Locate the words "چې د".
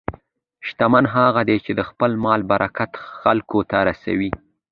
1.65-1.81